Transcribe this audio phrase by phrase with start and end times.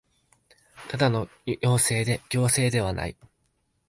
[0.89, 3.15] ただの要請で強制ではない